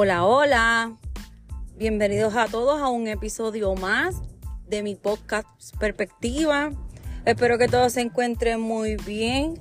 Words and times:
Hola, 0.00 0.24
hola. 0.24 0.96
Bienvenidos 1.74 2.36
a 2.36 2.46
todos 2.46 2.80
a 2.80 2.88
un 2.88 3.08
episodio 3.08 3.74
más 3.74 4.14
de 4.68 4.84
mi 4.84 4.94
podcast 4.94 5.48
Perspectiva. 5.76 6.70
Espero 7.24 7.58
que 7.58 7.66
todos 7.66 7.94
se 7.94 8.02
encuentren 8.02 8.60
muy 8.60 8.94
bien. 8.94 9.60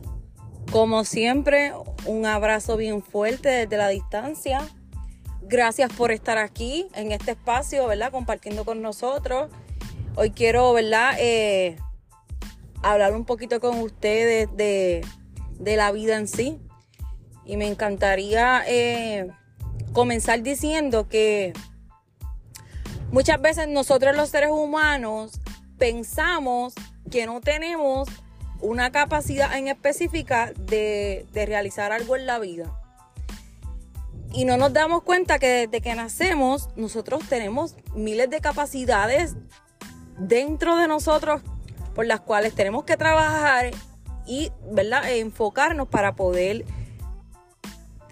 Como 0.71 1.05
siempre, 1.05 1.73
un 2.05 2.28
abrazo 2.28 2.78
bien 2.78 3.02
fuerte 3.02 3.50
desde 3.50 3.78
la 3.78 3.88
distancia. 3.88 4.62
Gracias 5.42 5.92
por 5.92 6.12
estar 6.12 6.38
aquí 6.38 6.88
en 6.94 7.12
este 7.12 7.32
espacio, 7.32 7.88
¿verdad? 7.88 8.12
Compartiendo 8.12 8.64
con 8.64 8.84
nosotros. 8.84 9.50
Hoy 10.14 10.30
quiero, 10.30 10.72
¿verdad? 10.72 11.16
Eh, 11.18 11.78
hablar 12.84 13.16
un 13.16 13.26
poquito 13.26 13.60
con 13.60 13.80
ustedes 13.80 14.56
de, 14.56 15.04
la 15.60 15.92
vida 15.92 16.15
en 16.15 16.28
sí. 16.28 16.60
Y 17.43 17.57
me 17.57 17.68
encantaría 17.68 18.61
eh, 18.68 19.32
comenzar 19.97 20.43
diciendo 20.43 21.10
que 21.10 21.54
muchas 23.11 23.42
veces 23.42 23.68
nosotros 23.68 24.15
los 24.15 24.29
seres 24.29 24.51
humanos 24.51 25.42
pensamos 25.79 26.75
que 27.10 27.25
no 27.25 27.42
tenemos 27.42 28.07
una 28.61 28.91
capacidad 28.91 29.57
en 29.57 29.69
específica 29.69 30.54
de, 30.55 31.25
realizar 31.33 31.91
algo 31.91 32.16
en 32.16 32.28
la 32.28 32.38
vida. 32.38 32.80
Y 34.31 34.45
no 34.45 34.55
nos 34.58 34.72
damos 34.72 35.02
cuenta 35.02 35.39
que 35.39 35.66
desde 35.66 35.81
que 35.81 35.95
nacemos 35.95 36.69
nosotros 36.75 37.27
tenemos 37.27 37.75
miles 37.95 38.30
de 38.30 38.39
capacidades 38.39 39.36
dentro 40.19 40.75
de 40.75 40.88
nosotros 40.88 41.41
por 41.95 42.05
las 42.05 42.19
cuales 42.19 42.53
tenemos 42.53 42.83
que 42.83 42.97
trabajar 42.97 43.72
y 44.27 44.52
¿verdad? 44.72 45.09
enfocarnos 45.09 45.88
para 45.88 46.14
poder 46.14 46.66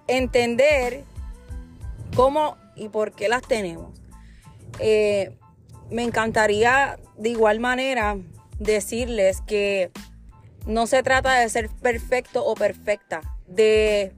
entender 0.07 1.05
cómo 2.15 2.57
y 2.75 2.89
por 2.89 3.11
qué 3.11 3.29
las 3.29 3.41
tenemos. 3.43 3.99
Eh, 4.79 5.37
me 5.89 6.03
encantaría 6.03 6.97
de 7.17 7.29
igual 7.29 7.59
manera 7.59 8.17
decirles 8.59 9.41
que 9.41 9.91
no 10.65 10.87
se 10.87 11.03
trata 11.03 11.33
de 11.39 11.49
ser 11.49 11.69
perfecto 11.69 12.45
o 12.45 12.55
perfecta, 12.55 13.21
de 13.47 14.13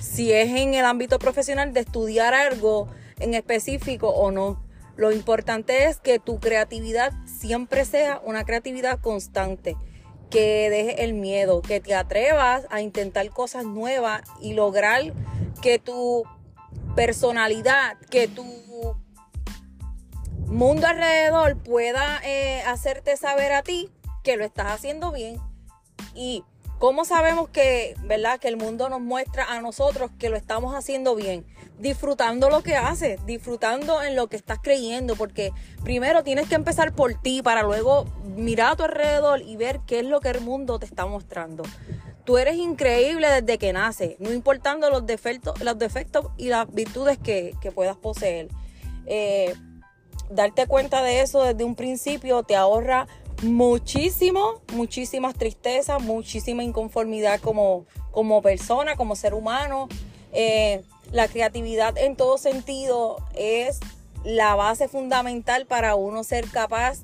si 0.00 0.32
es 0.32 0.50
en 0.50 0.74
el 0.74 0.84
ámbito 0.84 1.18
profesional 1.18 1.72
de 1.72 1.80
estudiar 1.80 2.34
algo 2.34 2.88
en 3.20 3.34
específico 3.34 4.08
o 4.08 4.30
no. 4.30 4.64
Lo 4.96 5.12
importante 5.12 5.84
es 5.84 5.98
que 5.98 6.18
tu 6.18 6.40
creatividad 6.40 7.12
siempre 7.24 7.84
sea 7.84 8.20
una 8.24 8.44
creatividad 8.44 8.98
constante, 9.00 9.76
que 10.28 10.68
deje 10.70 11.04
el 11.04 11.14
miedo, 11.14 11.62
que 11.62 11.80
te 11.80 11.94
atrevas 11.94 12.66
a 12.70 12.80
intentar 12.80 13.30
cosas 13.30 13.64
nuevas 13.64 14.22
y 14.40 14.54
lograr 14.54 15.14
que 15.62 15.78
tu 15.78 16.24
personalidad, 16.94 17.98
que 18.10 18.28
tu 18.28 18.44
mundo 20.46 20.86
alrededor 20.86 21.58
pueda 21.58 22.20
eh, 22.24 22.62
hacerte 22.62 23.16
saber 23.16 23.52
a 23.52 23.62
ti 23.62 23.90
que 24.22 24.36
lo 24.36 24.44
estás 24.44 24.72
haciendo 24.72 25.12
bien. 25.12 25.38
Y 26.14 26.44
cómo 26.78 27.04
sabemos 27.04 27.48
que, 27.48 27.94
¿verdad? 28.04 28.38
Que 28.38 28.48
el 28.48 28.56
mundo 28.56 28.88
nos 28.88 29.00
muestra 29.00 29.44
a 29.44 29.60
nosotros 29.60 30.10
que 30.18 30.30
lo 30.30 30.36
estamos 30.36 30.74
haciendo 30.74 31.14
bien. 31.14 31.46
Disfrutando 31.78 32.50
lo 32.50 32.62
que 32.62 32.76
haces, 32.76 33.24
disfrutando 33.24 34.02
en 34.02 34.16
lo 34.16 34.26
que 34.28 34.36
estás 34.36 34.58
creyendo, 34.60 35.14
porque 35.16 35.52
primero 35.84 36.24
tienes 36.24 36.48
que 36.48 36.56
empezar 36.56 36.92
por 36.92 37.14
ti 37.14 37.42
para 37.42 37.62
luego 37.62 38.06
mirar 38.24 38.72
a 38.72 38.76
tu 38.76 38.82
alrededor 38.82 39.42
y 39.42 39.56
ver 39.56 39.80
qué 39.86 40.00
es 40.00 40.06
lo 40.06 40.20
que 40.20 40.30
el 40.30 40.40
mundo 40.40 40.78
te 40.78 40.86
está 40.86 41.06
mostrando. 41.06 41.62
Tú 42.28 42.36
eres 42.36 42.58
increíble 42.58 43.26
desde 43.26 43.56
que 43.56 43.72
naces, 43.72 44.20
no 44.20 44.30
importando 44.34 44.90
los 44.90 45.06
defectos, 45.06 45.58
los 45.62 45.78
defectos 45.78 46.26
y 46.36 46.48
las 46.48 46.70
virtudes 46.70 47.16
que, 47.16 47.54
puedas 47.74 47.96
poseer. 47.96 48.48
Eh, 49.06 49.54
darte 50.28 50.66
cuenta 50.66 51.02
de 51.02 51.22
eso 51.22 51.42
desde 51.42 51.64
un 51.64 51.74
principio 51.74 52.42
te 52.42 52.54
ahorra 52.54 53.08
muchísimo, 53.42 54.60
muchísimas 54.74 55.36
tristezas, 55.36 56.02
muchísima 56.02 56.62
inconformidad 56.62 57.40
como, 57.40 57.86
como 58.10 58.42
persona, 58.42 58.94
como 58.94 59.16
ser 59.16 59.32
humano. 59.32 59.88
Eh, 60.34 60.82
la 61.10 61.28
creatividad 61.28 61.96
en 61.96 62.14
todo 62.14 62.36
sentido 62.36 63.24
es 63.36 63.80
la 64.22 64.54
base 64.54 64.86
fundamental 64.88 65.64
para 65.64 65.94
uno 65.94 66.22
ser 66.24 66.46
capaz 66.50 66.98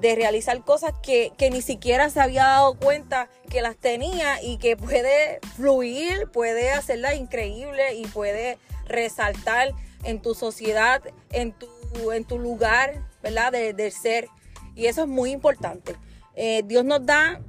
de 0.00 0.14
realizar 0.14 0.62
cosas 0.62 0.92
que, 1.02 1.32
ni 1.50 1.62
siquiera 1.62 2.10
se 2.10 2.20
había 2.20 2.44
dado 2.44 2.74
cuenta 2.74 3.28
que 3.48 3.62
las 3.62 3.76
tenía 3.76 4.42
y 4.42 4.58
que 4.58 4.76
puede 4.76 5.40
fluir, 5.56 6.28
puede 6.32 6.70
hacerla 6.70 7.14
increíble 7.14 7.94
y 7.94 8.06
puede 8.06 8.58
resaltar 8.86 9.72
en 10.04 10.20
tu 10.20 10.34
sociedad, 10.34 11.02
en 11.32 11.52
tu, 11.52 11.68
en 12.12 12.24
tu 12.24 12.38
lugar, 12.38 13.02
¿verdad? 13.22 13.52
De, 13.52 13.90
ser. 13.90 14.28
Y 14.74 14.86
eso 14.86 15.02
es 15.02 15.08
muy 15.08 15.30
importante. 15.30 15.96
Eh, 16.34 16.62
Dios 16.66 16.84
nos 16.84 17.04
da 17.04 17.40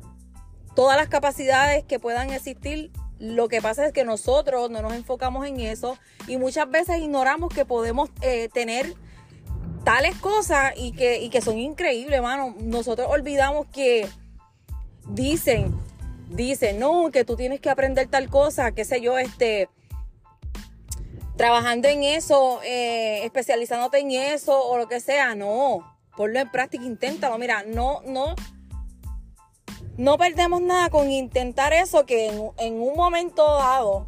todas 0.76 0.96
las 0.96 1.10
capacidades 1.10 1.84
que 1.84 2.00
puedan 2.00 2.32
existir. 2.32 2.92
Lo 3.20 3.48
que 3.48 3.62
pasa 3.62 3.86
es 3.88 3.94
que 3.94 4.06
nosotros 4.06 4.70
no 4.70 4.82
nos 4.82 4.94
enfocamos 4.94 5.46
en 5.46 5.60
eso 5.60 5.98
y 6.28 6.38
muchas 6.38 6.70
veces 6.70 7.00
ignoramos 7.00 7.54
que 7.54 7.66
podemos 7.66 8.10
eh, 8.22 8.48
tener 8.54 8.94
tales 9.88 10.18
cosas 10.18 10.74
y 10.76 10.92
que, 10.92 11.30
que 11.30 11.40
son 11.40 11.58
increíbles, 11.58 12.22
mano. 12.22 12.54
Nosotros 12.60 13.08
olvidamos 13.10 13.68
que 13.68 14.06
dicen, 15.08 15.74
dicen, 16.30 16.78
no, 16.78 17.10
que 17.10 17.24
tú 17.24 17.38
tienes 17.38 17.62
que 17.62 17.70
aprender 17.70 18.10
tal 18.10 18.30
cosa, 18.30 18.74
qué 18.74 18.84
sé 18.84 19.00
yo, 19.00 19.18
este, 19.18 19.70
trabajando 21.38 21.88
en 21.88 22.04
eso, 22.04 22.60
eh, 22.66 23.24
especializándote 23.24 24.00
en 24.00 24.12
eso 24.12 24.62
o 24.62 24.78
lo 24.78 24.90
que 24.90 25.00
sea, 25.00 25.36
no, 25.36 25.98
ponlo 26.18 26.38
en 26.38 26.52
práctica, 26.52 26.84
inténtalo, 26.84 27.38
mira, 27.38 27.64
no, 27.66 28.02
no, 28.06 28.36
no 29.96 30.18
perdemos 30.18 30.60
nada 30.60 30.90
con 30.90 31.10
intentar 31.10 31.72
eso 31.72 32.06
que 32.06 32.28
en, 32.28 32.52
en 32.58 32.82
un 32.82 32.98
momento 32.98 33.42
dado 33.42 34.06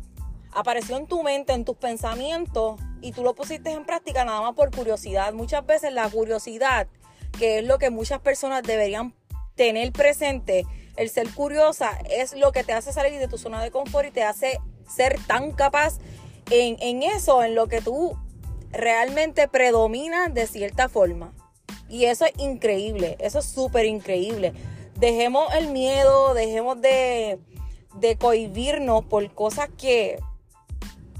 apareció 0.51 0.97
en 0.97 1.07
tu 1.07 1.23
mente, 1.23 1.53
en 1.53 1.63
tus 1.63 1.78
pensamientos 1.78 2.81
y 3.02 3.12
tú 3.12 3.24
lo 3.24 3.36
pusiste 3.36 3.72
en 3.72 3.86
práctica 3.86 4.26
nada 4.26 4.42
más 4.42 4.56
por 4.56 4.76
curiosidad. 4.76 5.34
Muchas 5.34 5.66
veces 5.66 5.94
la 5.94 6.10
curiosidad, 6.10 6.88
que 7.38 7.60
es 7.60 7.66
lo 7.66 7.78
que 7.78 7.90
muchas 7.90 8.20
personas 8.20 8.64
deberían 8.64 9.14
tener 9.56 9.92
presente, 9.92 10.66
el 10.96 11.09
ser 11.09 11.34
curiosa 11.34 11.98
es 12.09 12.34
lo 12.34 12.52
que 12.52 12.64
te 12.64 12.74
hace 12.74 12.92
salir 12.92 13.20
de 13.20 13.28
tu 13.28 13.38
zona 13.38 13.64
de 13.64 13.72
confort 13.72 14.08
y 14.08 14.12
te 14.12 14.24
hace 14.24 14.59
ser 14.88 15.18
tan 15.28 15.52
capaz 15.52 15.98
en, 16.50 16.78
en 16.82 17.04
eso, 17.04 17.44
en 17.44 17.56
lo 17.56 17.68
que 17.68 17.82
tú 17.82 18.18
realmente 18.72 19.48
predominas 19.48 20.34
de 20.34 20.48
cierta 20.48 20.90
forma. 20.90 21.34
Y 21.88 22.06
eso 22.06 22.26
es 22.26 22.34
increíble, 22.38 23.16
eso 23.20 23.40
es 23.40 23.46
súper 23.46 23.86
increíble. 23.86 24.54
Dejemos 24.96 25.54
el 25.56 25.70
miedo, 25.70 26.34
dejemos 26.34 26.82
de, 26.82 27.40
de 27.96 28.18
cohibirnos 28.18 29.06
por 29.06 29.34
cosas 29.34 29.70
que 29.78 30.20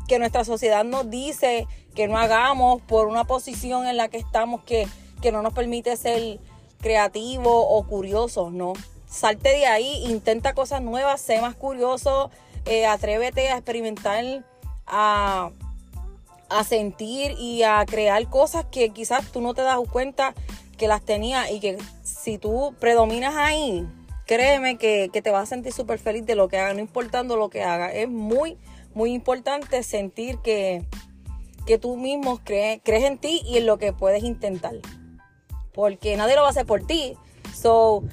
que 0.10 0.20
nuestra 0.20 0.44
sociedad 0.44 0.84
nos 0.84 1.10
dice 1.10 1.68
que 1.96 2.08
no 2.08 2.18
hagamos 2.18 2.82
por 2.82 3.08
una 3.08 3.24
posición 3.24 3.88
en 3.88 3.96
la 3.96 4.10
que 4.10 4.18
estamos 4.18 4.64
que, 4.64 4.88
no 5.32 5.42
nos 5.42 5.54
permite 5.54 5.96
ser 5.96 6.40
creativos 6.82 7.66
o 7.68 7.86
curiosos, 7.88 8.52
¿no? 8.52 8.74
Salte 9.08 9.50
de 9.50 9.68
ahí, 9.68 10.04
intenta 10.06 10.54
cosas 10.54 10.82
nuevas, 10.82 11.22
sé 11.22 11.40
más 11.40 11.56
curioso, 11.56 12.32
eh, 12.66 12.86
atrévete 12.86 13.50
a 13.50 13.58
experimentar, 13.58 14.44
a, 14.88 15.52
a 16.50 16.64
sentir 16.64 17.36
y 17.38 17.64
a 17.64 17.86
crear 17.86 18.28
cosas 18.30 18.66
que 18.66 18.90
quizás 18.90 19.32
tú 19.32 19.42
no 19.42 19.54
te 19.54 19.62
das 19.62 19.78
cuenta 19.92 20.34
que 20.78 20.88
las 20.88 21.04
tenías 21.04 21.52
y 21.52 21.60
que 21.60 21.78
si 22.04 22.38
tú 22.38 22.74
predominas 22.80 23.36
ahí, 23.36 23.86
créeme 24.26 24.78
que, 24.78 25.10
que 25.14 25.22
te 25.22 25.30
vas 25.30 25.44
a 25.44 25.46
sentir 25.48 25.74
súper 25.74 26.00
feliz 26.00 26.26
de 26.26 26.36
lo 26.36 26.48
que 26.48 26.58
hagas, 26.58 26.74
no 26.74 26.80
importando 26.80 27.36
lo 27.36 27.50
que 27.50 27.64
hagas. 27.64 27.92
Es 27.94 28.10
muy, 28.10 28.58
muy 29.00 29.14
importante 29.14 29.82
sentir 29.82 30.40
que, 30.40 30.86
que 31.66 31.78
tú 31.78 31.96
mismo 31.96 32.42
crees, 32.44 32.82
crees 32.84 33.06
en 33.06 33.18
ti 33.18 33.42
y 33.46 33.58
en 33.58 33.66
lo 33.66 33.78
que 33.78 33.94
puedes 33.94 34.26
intentar. 34.26 34.74
Porque 35.74 36.18
nadie 36.18 36.36
lo 36.36 36.42
va 36.42 36.48
a 36.48 36.52
hacer 36.52 36.66
por 36.66 36.86
ti. 36.86 37.16
So, 37.56 38.04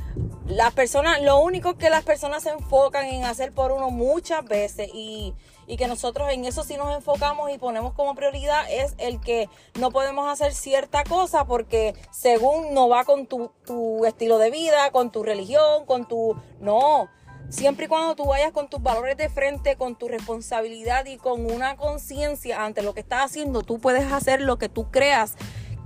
las 0.47 0.73
personas, 0.75 1.21
lo 1.23 1.41
único 1.41 1.77
que 1.77 1.91
las 1.91 2.05
personas 2.05 2.45
se 2.45 2.51
enfocan 2.51 3.07
en 3.07 3.25
hacer 3.25 3.51
por 3.51 3.73
uno 3.73 3.91
muchas 3.91 4.45
veces 4.45 4.89
y, 4.95 5.35
que 5.77 5.89
nosotros 5.89 6.29
en 6.31 6.45
eso 6.45 6.63
sí 6.63 6.77
nos 6.77 6.95
enfocamos 6.95 7.51
y 7.51 7.59
ponemos 7.59 7.93
como 7.93 8.15
prioridad 8.15 8.71
es 8.71 8.95
el 8.99 9.21
que 9.21 9.49
no 9.81 9.91
podemos 9.91 10.29
hacer 10.29 10.55
cierta 10.55 11.03
cosa 11.03 11.47
porque 11.47 11.97
según 12.13 12.73
no 12.75 12.89
va 12.89 13.05
con 13.05 13.27
tu, 13.27 13.51
tu 13.65 14.05
estilo 14.05 14.39
de 14.39 14.53
vida, 14.53 14.93
con 14.93 15.11
tu 15.11 15.25
religión, 15.25 15.85
con 15.85 16.07
tu... 16.07 16.37
No, 16.61 17.09
Siempre 17.49 17.87
y 17.87 17.89
cuando 17.89 18.17
tú 18.17 18.27
vayas 18.27 18.53
con 18.53 18.69
tus 18.69 18.83
valores 18.83 19.17
de 19.17 19.29
frente, 19.29 19.77
con 19.77 19.97
tu 19.97 20.09
responsabilidad 20.09 21.07
y 21.07 21.17
con 21.17 21.51
una 21.51 21.77
conciencia 21.77 22.65
ante 22.65 22.83
lo 22.83 22.93
que 22.93 23.01
estás 23.01 23.25
haciendo, 23.25 23.63
tú 23.63 23.79
puedes 23.79 24.13
hacer 24.13 24.41
lo 24.41 24.59
que 24.59 24.69
tú 24.69 24.91
creas 24.91 25.37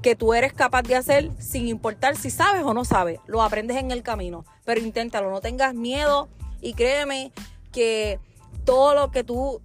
que 0.03 0.17
tú 0.17 0.33
eres 0.33 0.55
capaz 0.55 0.83
de 0.83 0.97
hacer 0.97 1.31
sin 1.39 1.69
importar 1.69 2.17
si 2.17 2.31
sabes 2.31 2.63
o 2.65 2.73
no 2.73 2.85
sabes. 2.85 3.21
Lo 3.27 3.43
aprendes 3.43 3.77
en 3.77 3.91
el 3.91 4.03
camino, 4.03 4.45
pero 4.65 4.81
inténtalo, 4.81 5.31
no 5.31 5.41
tengas 5.43 5.75
miedo 5.75 6.29
y 6.63 6.73
créeme 6.73 7.33
que 7.73 8.19
todo 8.65 8.95
lo 8.95 9.11
que 9.11 9.25
tú 9.25 9.61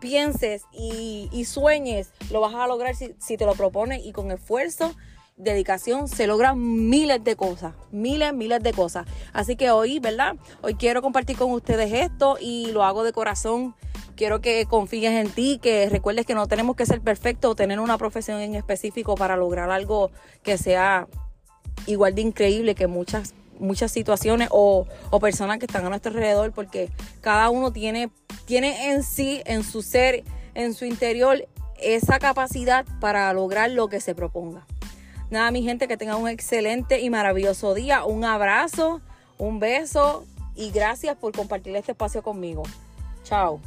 pienses 0.00 0.64
y, 0.72 1.44
sueñes, 1.44 2.12
lo 2.32 2.40
vas 2.40 2.54
a 2.54 2.66
lograr 2.66 2.96
si, 2.96 3.14
si 3.20 3.36
te 3.36 3.46
lo 3.46 3.54
propones 3.54 4.04
y 4.04 4.12
con 4.12 4.32
esfuerzo 4.32 4.92
dedicación 5.36 6.08
se 6.08 6.26
logran 6.26 6.88
miles 6.88 7.22
de 7.24 7.36
cosas, 7.36 7.74
miles, 7.90 8.32
miles 8.32 8.62
de 8.62 8.72
cosas. 8.72 9.06
Así 9.32 9.56
que 9.56 9.70
hoy, 9.70 9.98
¿verdad? 9.98 10.36
Hoy 10.62 10.74
quiero 10.74 11.02
compartir 11.02 11.36
con 11.36 11.50
ustedes 11.52 11.92
esto 11.92 12.36
y 12.40 12.70
lo 12.72 12.84
hago 12.84 13.04
de 13.04 13.12
corazón. 13.12 13.74
Quiero 14.14 14.40
que 14.40 14.66
confíes 14.66 15.12
en 15.12 15.30
ti, 15.30 15.58
que 15.60 15.88
recuerdes 15.88 16.26
que 16.26 16.34
no 16.34 16.46
tenemos 16.46 16.76
que 16.76 16.86
ser 16.86 17.00
perfectos 17.00 17.52
o 17.52 17.54
tener 17.54 17.80
una 17.80 17.98
profesión 17.98 18.40
en 18.40 18.54
específico 18.54 19.14
para 19.14 19.36
lograr 19.36 19.70
algo 19.70 20.10
que 20.42 20.58
sea 20.58 21.08
igual 21.86 22.14
de 22.14 22.22
increíble 22.22 22.74
que 22.74 22.86
muchas 22.86 23.34
muchas 23.58 23.92
situaciones 23.92 24.48
o, 24.50 24.86
o, 25.10 25.20
personas 25.20 25.58
que 25.58 25.66
están 25.66 25.86
a 25.86 25.88
nuestro 25.88 26.10
alrededor 26.10 26.50
porque 26.50 26.90
cada 27.20 27.48
uno 27.48 27.72
tiene, 27.72 28.10
tiene 28.44 28.90
en 28.90 29.04
sí, 29.04 29.40
en 29.46 29.62
su 29.62 29.82
ser, 29.82 30.24
en 30.54 30.74
su 30.74 30.84
interior, 30.84 31.46
esa 31.80 32.18
capacidad 32.18 32.84
para 33.00 33.32
lograr 33.32 33.70
lo 33.70 33.88
que 33.88 34.00
se 34.00 34.16
proponga. 34.16 34.66
Nada, 35.32 35.50
mi 35.50 35.62
gente, 35.62 35.88
que 35.88 35.96
tengan 35.96 36.20
un 36.20 36.28
excelente 36.28 37.00
y 37.00 37.08
maravilloso 37.08 37.72
día. 37.72 38.04
Un 38.04 38.22
abrazo, 38.22 39.00
un 39.38 39.60
beso 39.60 40.26
y 40.54 40.70
gracias 40.72 41.16
por 41.16 41.34
compartir 41.34 41.74
este 41.74 41.92
espacio 41.92 42.22
conmigo. 42.22 42.64
Chao. 43.24 43.58